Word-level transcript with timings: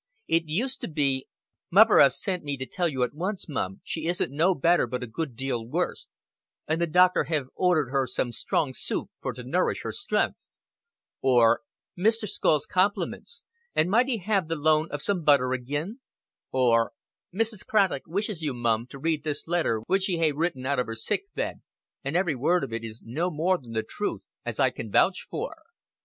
It 0.27 0.45
used 0.49 0.81
to 0.81 0.87
be: 0.87 1.27
"Muvver 1.71 2.01
hey 2.01 2.09
sent 2.09 2.43
me 2.43 2.57
to 2.57 2.65
tell 2.65 2.87
you 2.87 3.03
at 3.03 3.13
once, 3.13 3.47
Mum, 3.47 3.81
she 3.83 4.07
isn't 4.07 4.35
no 4.35 4.55
better 4.55 4.87
but 4.87 5.03
a 5.03 5.05
good 5.05 5.35
deal 5.35 5.63
worse, 5.63 6.07
and 6.67 6.81
the 6.81 6.87
doctor 6.87 7.25
hev 7.25 7.49
ordered 7.53 7.91
her 7.91 8.07
some 8.07 8.31
strong 8.31 8.73
soup 8.73 9.11
for 9.21 9.31
to 9.31 9.43
nourish 9.43 9.83
her 9.83 9.91
stren'th;" 9.91 10.33
or 11.21 11.61
"Mr. 11.95 12.27
Scull's 12.27 12.65
compliments, 12.65 13.43
and 13.75 13.91
might 13.91 14.07
he 14.07 14.17
hev 14.17 14.47
the 14.47 14.55
loan 14.55 14.89
of 14.89 15.03
some 15.03 15.21
butter 15.23 15.53
agin;" 15.53 15.99
or 16.51 16.93
"Mrs. 17.31 17.63
Craddock 17.63 18.07
wishes 18.07 18.41
you, 18.41 18.55
Mum, 18.55 18.87
to 18.87 18.97
read 18.97 19.23
this 19.23 19.47
letter 19.47 19.81
which 19.85 20.05
she 20.05 20.17
hey 20.17 20.31
written 20.31 20.65
out 20.65 20.79
of 20.79 20.87
her 20.87 20.95
sickbed, 20.95 21.61
and 22.03 22.17
every 22.17 22.33
word 22.33 22.63
of 22.63 22.73
it 22.73 22.83
is 22.83 23.03
no 23.03 23.29
more 23.29 23.59
than 23.59 23.73
the 23.73 23.83
truth, 23.83 24.23
as 24.43 24.59
I 24.59 24.71
can 24.71 24.91
vouch 24.91 25.27
for. 25.29 25.57